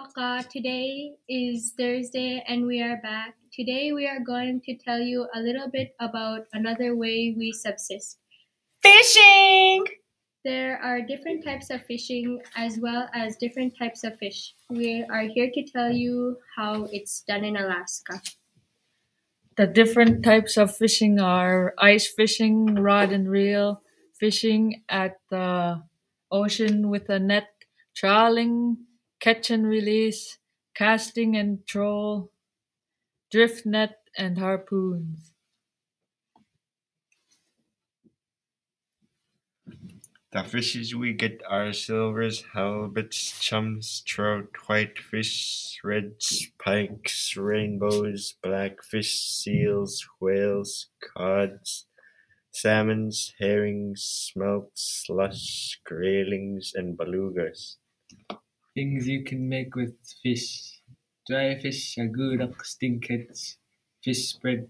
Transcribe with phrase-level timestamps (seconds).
[0.00, 0.48] Maka.
[0.48, 3.34] Today is Thursday and we are back.
[3.52, 8.16] Today we are going to tell you a little bit about another way we subsist.
[8.80, 9.84] Fishing!
[10.42, 14.54] There are different types of fishing as well as different types of fish.
[14.70, 18.22] We are here to tell you how it's done in Alaska.
[19.56, 23.82] The different types of fishing are ice fishing, rod and reel,
[24.18, 25.82] fishing at the
[26.32, 27.48] ocean with a net,
[27.94, 28.78] trawling,
[29.20, 30.38] catch and release,
[30.74, 32.32] casting and troll,
[33.30, 35.32] drift net, and harpoons.
[40.32, 50.04] The fishes we get are silvers, halibuts, chums, trout, whitefish, reds, pikes, rainbows, blackfish, seals,
[50.20, 51.86] whales, cods,
[52.52, 57.78] salmons, herrings, smelts, slush, graylings, and belugas.
[58.74, 60.80] Things you can make with fish.
[61.28, 63.56] Dry fish, agurok, stinkheads,
[64.02, 64.68] fish spread,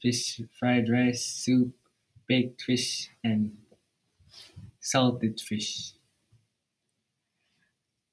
[0.00, 1.74] fish fried rice, soup,
[2.26, 3.56] baked fish, and
[4.80, 5.92] salted fish.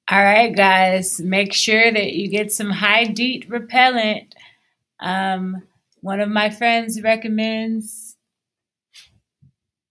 [0.10, 4.36] All right, guys, make sure that you get some high DEET repellent.
[5.00, 5.64] Um,
[6.02, 8.16] one of my friends recommends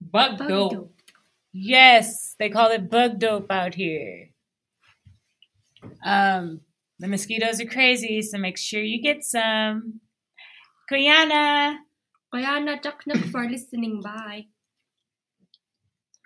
[0.00, 0.72] bug, Bug dope.
[0.72, 0.94] dope.
[1.52, 4.30] Yes, they call it bug dope out here.
[6.04, 6.60] Um,
[6.98, 10.00] the mosquitoes are crazy, so make sure you get some.
[10.90, 11.78] Kuyana.
[12.32, 14.02] Kaya na Jaknak for listening.
[14.02, 14.46] Bye.